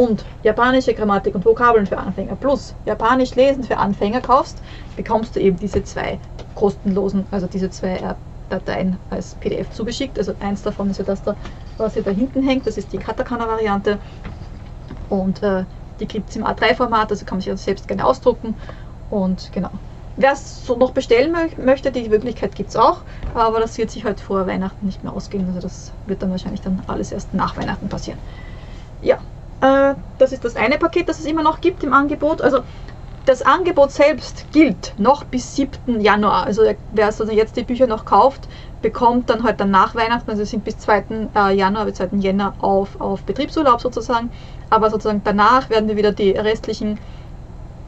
[0.00, 4.62] und japanische Grammatik und Vokabeln für Anfänger plus Japanisch lesen für Anfänger kaufst,
[4.96, 6.18] bekommst du eben diese zwei
[6.54, 8.16] kostenlosen, also diese zwei
[8.48, 10.18] Dateien als PDF zugeschickt.
[10.18, 11.36] Also eins davon ist ja das da,
[11.76, 13.98] was hier da hinten hängt, das ist die Katakana-Variante
[15.10, 15.64] und äh,
[16.00, 18.56] die gibt es im A3-Format, also kann man sich also selbst gerne ausdrucken
[19.10, 19.70] und genau.
[20.16, 24.04] Wer es so noch bestellen möchte, die Möglichkeit gibt es auch, aber das wird sich
[24.04, 27.56] halt vor Weihnachten nicht mehr ausgehen, also das wird dann wahrscheinlich dann alles erst nach
[27.56, 28.18] Weihnachten passieren.
[29.00, 29.18] Ja,
[29.60, 32.42] äh, das ist das eine Paket, das es immer noch gibt im Angebot.
[32.42, 32.64] Also
[33.30, 36.00] das Angebot selbst gilt noch bis 7.
[36.00, 36.46] Januar.
[36.46, 38.48] Also wer also jetzt die Bücher noch kauft,
[38.82, 41.28] bekommt dann halt dann nach Weihnachten, also sind bis 2.
[41.36, 42.16] Äh, Januar, bis 2.
[42.18, 44.30] Jänner auf, auf Betriebsurlaub sozusagen.
[44.68, 46.98] Aber sozusagen danach werden wir wieder die restlichen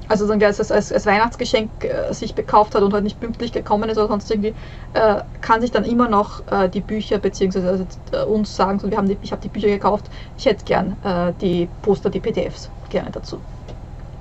[0.09, 3.89] also wer es als, als, Weihnachtsgeschenk äh, sich gekauft hat und halt nicht pünktlich gekommen
[3.89, 4.55] ist oder sonst irgendwie,
[4.95, 8.91] äh, kann sich dann immer noch äh, die Bücher beziehungsweise also, äh, uns sagen, so,
[8.91, 10.05] wir haben die, ich habe die Bücher gekauft,
[10.37, 13.39] ich hätte gern äh, die Poster, die PDFs gerne dazu.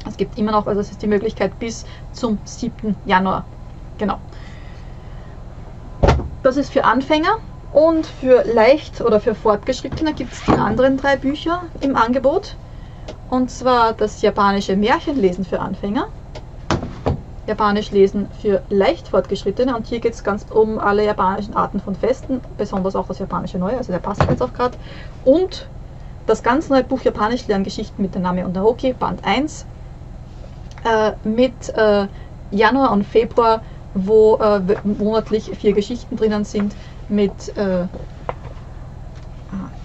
[0.07, 2.95] Es gibt immer noch, also es ist die Möglichkeit bis zum 7.
[3.05, 3.45] Januar.
[3.97, 4.17] Genau.
[6.43, 7.37] Das ist für Anfänger
[7.71, 12.55] und für leicht oder für Fortgeschrittene gibt es die anderen drei Bücher im Angebot.
[13.29, 16.07] Und zwar das japanische Märchenlesen für Anfänger,
[17.47, 21.95] Japanisch lesen für leicht Fortgeschrittene und hier geht es ganz um alle japanischen Arten von
[21.95, 24.77] Festen, besonders auch das japanische Neue, also der passt jetzt auch gerade.
[25.25, 25.67] Und
[26.27, 29.65] das ganz neue Buch Japanisch lernen Geschichten mit der Name und Naoki, Band 1,
[30.83, 32.07] äh, mit äh,
[32.51, 33.61] Januar und Februar,
[33.93, 36.73] wo äh, monatlich vier Geschichten drinnen sind
[37.09, 37.85] mit äh,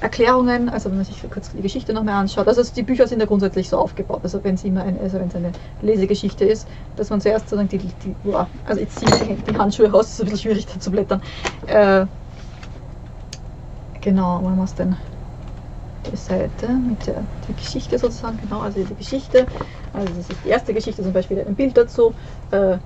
[0.00, 2.46] Erklärungen, also wenn man sich kurz die Geschichte nochmal anschaut.
[2.46, 5.52] Also die Bücher sind ja grundsätzlich so aufgebaut, also wenn es immer ein, also eine
[5.82, 9.90] Lesegeschichte ist, dass man zuerst sozusagen die, die wow, also jetzt ziehe ich die Handschuhe
[9.90, 11.20] raus, ist ein bisschen schwierig da zu blättern.
[11.66, 12.06] Äh,
[14.00, 14.96] genau, wo haben wir es denn?
[16.14, 19.46] Seite mit der die Geschichte sozusagen, genau, also die Geschichte,
[19.92, 22.14] also das ist die erste Geschichte, zum Beispiel ein Bild dazu.
[22.50, 22.78] Äh,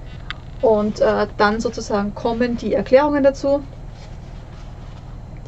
[0.61, 3.62] und äh, dann sozusagen kommen die Erklärungen dazu,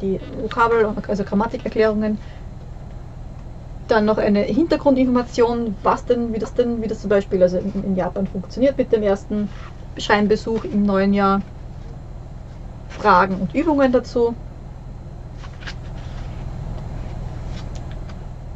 [0.01, 2.19] die Vokabel, also Grammatikerklärungen.
[3.87, 7.83] Dann noch eine Hintergrundinformation, was denn, wie das denn, wie das zum Beispiel also in,
[7.83, 9.49] in Japan funktioniert mit dem ersten
[9.97, 11.41] Scheinbesuch im neuen Jahr.
[12.89, 14.35] Fragen und Übungen dazu.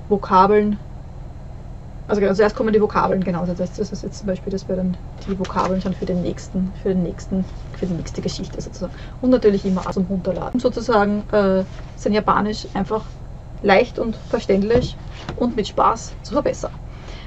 [0.10, 0.80] Vokabeln
[2.08, 3.46] also, also kommen die Vokabeln, genau.
[3.46, 6.74] Das, das ist jetzt zum Beispiel, das wäre dann die Vokabeln schon für den nächsten,
[6.82, 8.94] für den nächsten, für die nächste Geschichte sozusagen.
[9.20, 10.60] Und natürlich immer zum Runterladen.
[10.60, 11.66] Sozusagen äh,
[11.96, 13.04] sein Japanisch einfach
[13.62, 14.96] leicht und verständlich
[15.36, 16.72] und mit Spaß zu verbessern.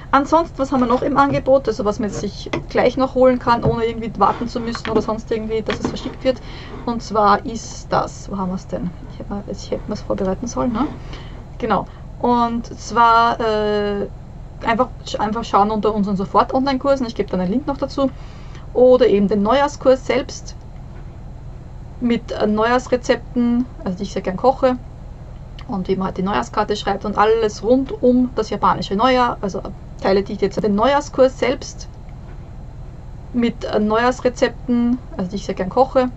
[0.09, 1.67] Ansonsten, was haben wir noch im Angebot?
[1.67, 5.31] Also was man sich gleich noch holen kann, ohne irgendwie warten zu müssen oder sonst
[5.31, 6.41] irgendwie, dass es verschickt wird.
[6.85, 8.89] Und zwar ist das, wo haben wir es denn?
[9.11, 10.87] Ich hätte, hätte es vorbereiten sollen, ne?
[11.59, 11.85] Genau.
[12.21, 14.07] Und zwar äh,
[14.63, 17.07] einfach, einfach schauen unter unseren Sofort-Online-Kursen.
[17.07, 18.11] Ich gebe dann einen Link noch dazu.
[18.73, 20.55] Oder eben den Neujahrskurs selbst
[21.99, 24.77] mit äh, Neujahrsrezepten, also die ich sehr gern koche.
[25.67, 29.37] Und wie man halt die Neujahrskarte schreibt und alles rund um das japanische Neujahr.
[29.41, 29.61] Also
[30.01, 31.87] Teile, die ich jetzt den Neujahrskurs selbst
[33.33, 36.09] mit äh, Neujahrsrezepten, also die ich sehr gern koche.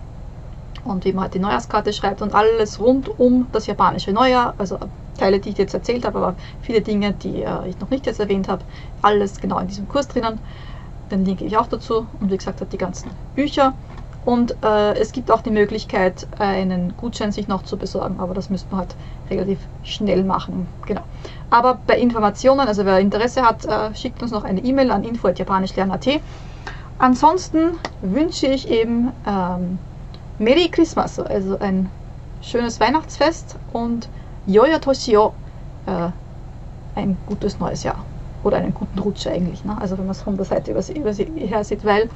[0.83, 4.53] Und wie man halt die Neujahrskarte schreibt und alles rund um das japanische Neujahr.
[4.59, 4.77] Also
[5.15, 8.19] Teile, die ich jetzt erzählt habe, aber viele Dinge, die äh, ich noch nicht jetzt
[8.19, 8.63] erwähnt habe,
[9.01, 10.39] alles genau in diesem Kurs drinnen.
[11.11, 13.73] Den linke ich auch dazu und wie gesagt, die ganzen Bücher.
[14.25, 18.49] Und äh, es gibt auch die Möglichkeit, einen Gutschein sich noch zu besorgen, aber das
[18.49, 18.95] müsste man halt
[19.29, 20.67] relativ schnell machen.
[20.87, 21.03] Genau.
[21.51, 26.21] Aber bei Informationen, also wer Interesse hat, äh, schickt uns noch eine E-Mail an info.japanischlernen.at.
[26.97, 29.77] Ansonsten wünsche ich eben ähm,
[30.39, 31.89] Merry Christmas, also ein
[32.41, 34.09] schönes Weihnachtsfest und
[34.47, 35.33] Yoyo Toshio,
[35.87, 36.09] äh,
[36.95, 38.03] ein gutes neues Jahr.
[38.43, 39.65] Oder einen guten Rutsch eigentlich.
[39.65, 39.75] Ne?
[39.79, 42.09] Also wenn man es von der Seite über, über her sieht, weil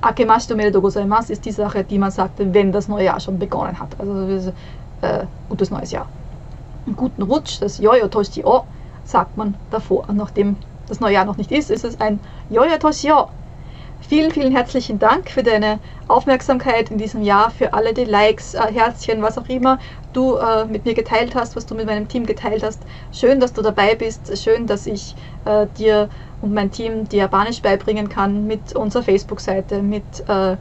[0.00, 3.78] Akemashito Meredo Gozaimasu ist die Sache, die man sagt, wenn das neue Jahr schon begonnen
[3.78, 3.98] hat.
[3.98, 4.52] Also
[5.00, 6.06] äh, gutes neues Jahr.
[6.86, 8.64] Einen guten Rutsch, das Yoyo Toshio,
[9.04, 10.08] sagt man davor.
[10.08, 10.56] Und nachdem
[10.88, 13.28] das neue Jahr noch nicht ist, ist es ein Yoyo Toshio.
[14.12, 18.70] Vielen, vielen herzlichen Dank für deine Aufmerksamkeit in diesem Jahr, für alle die Likes, äh,
[18.70, 19.78] Herzchen, was auch immer
[20.12, 22.82] du äh, mit mir geteilt hast, was du mit meinem Team geteilt hast.
[23.10, 24.36] Schön, dass du dabei bist.
[24.36, 25.14] Schön, dass ich
[25.46, 26.10] äh, dir
[26.42, 30.58] und mein Team dir Japanisch beibringen kann mit unserer Facebook-Seite, mit äh,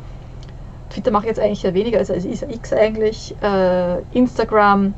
[0.89, 4.93] Twitter mache ich jetzt eigentlich ja weniger, also es ist X eigentlich, äh, Instagram,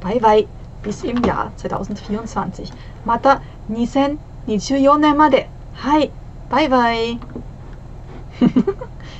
[0.00, 0.46] Bye bye.
[0.82, 2.70] Bis im Jahr 2024.
[3.04, 5.48] Mata 2024年まで。
[5.74, 6.10] はい。
[6.50, 7.47] バイバイ。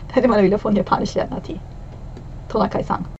[0.08, 1.60] da hätte man wieder von Japanisch lernen, Nati.
[2.54, 3.06] トナカイさん